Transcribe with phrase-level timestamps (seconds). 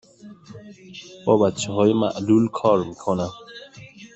[1.25, 3.31] با بچه های معلول کار می کنم.